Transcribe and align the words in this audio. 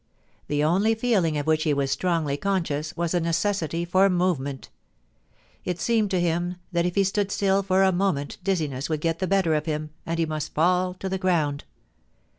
The 0.47 0.63
only 0.63 0.95
feeling 0.95 1.37
of 1.37 1.45
which 1.45 1.61
he 1.61 1.75
was 1.75 1.91
strongly 1.91 2.35
conscious 2.35 2.97
was 2.97 3.13
a 3.13 3.19
necessity 3.19 3.85
for 3.85 4.09
movement 4.09 4.69
It 5.63 5.79
seemed 5.79 6.09
to 6.09 6.19
him 6.19 6.55
that 6.71 6.87
if 6.87 6.95
he 6.95 7.03
THE 7.03 7.19
ORDEAL. 7.21 7.25
397 7.29 7.29
stood 7.29 7.31
still 7.31 7.61
for 7.61 7.83
a 7.83 7.91
moment 7.95 8.37
dizziness 8.43 8.89
would 8.89 9.01
get 9.01 9.19
the 9.19 9.27
better 9.27 9.53
of 9.53 9.67
him, 9.67 9.91
and 10.03 10.17
he 10.17 10.25
must 10.25 10.55
fall 10.55 10.95
to 10.95 11.07
the 11.07 11.19
ground. 11.19 11.65